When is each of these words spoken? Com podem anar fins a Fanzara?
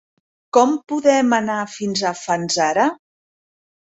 Com 0.57 0.71
podem 0.93 1.37
anar 1.39 1.59
fins 1.75 2.03
a 2.13 2.17
Fanzara? 2.23 2.89